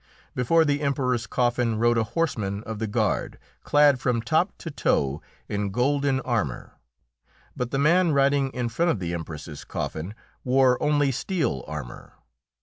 Before 0.33 0.65
the 0.65 0.81
Emperor's 0.81 1.27
coffin 1.27 1.77
rode 1.77 1.99
a 1.99 2.03
horseman 2.03 2.63
of 2.63 2.79
the 2.79 2.87
guard, 2.87 3.37
clad 3.63 3.99
from 3.99 4.19
top 4.19 4.51
to 4.57 4.71
toe 4.71 5.21
in 5.47 5.69
golden 5.69 6.21
armour; 6.21 6.73
but 7.55 7.69
the 7.69 7.77
man 7.77 8.11
riding 8.11 8.49
in 8.51 8.67
front 8.67 8.89
of 8.89 8.97
the 8.97 9.13
Empress's 9.13 9.63
coffin 9.63 10.15
wore 10.43 10.81
only 10.81 11.11
steel 11.11 11.63
armour. 11.67 12.13